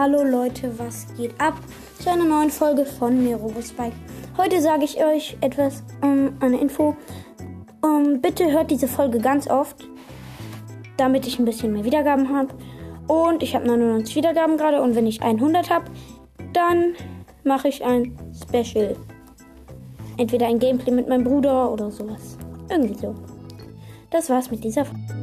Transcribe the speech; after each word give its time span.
Hallo 0.00 0.22
Leute, 0.22 0.72
was 0.78 1.06
geht 1.18 1.38
ab? 1.38 1.52
Zu 1.98 2.10
einer 2.10 2.24
neuen 2.24 2.48
Folge 2.48 2.86
von 2.86 3.22
mir, 3.22 3.36
Bike. 3.36 3.92
Heute 4.38 4.62
sage 4.62 4.84
ich 4.84 4.96
euch 4.96 5.36
etwas, 5.42 5.82
um, 6.00 6.38
eine 6.40 6.58
Info. 6.58 6.96
Um, 7.82 8.22
bitte 8.22 8.50
hört 8.50 8.70
diese 8.70 8.88
Folge 8.88 9.18
ganz 9.18 9.46
oft, 9.46 9.86
damit 10.96 11.26
ich 11.26 11.38
ein 11.38 11.44
bisschen 11.44 11.74
mehr 11.74 11.84
Wiedergaben 11.84 12.34
habe. 12.34 12.48
Und 13.08 13.42
ich 13.42 13.54
habe 13.54 13.66
99 13.66 14.16
Wiedergaben 14.16 14.56
gerade 14.56 14.80
und 14.80 14.94
wenn 14.94 15.06
ich 15.06 15.22
100 15.22 15.68
habe, 15.68 15.84
dann 16.54 16.94
mache 17.44 17.68
ich 17.68 17.84
ein 17.84 18.16
Special. 18.32 18.96
Entweder 20.16 20.46
ein 20.46 20.58
Gameplay 20.58 20.92
mit 20.92 21.10
meinem 21.10 21.24
Bruder 21.24 21.70
oder 21.70 21.90
sowas. 21.90 22.38
Irgendwie 22.70 22.94
so. 22.94 23.14
Das 24.08 24.30
war's 24.30 24.50
mit 24.50 24.64
dieser 24.64 24.86
Folge. 24.86 25.20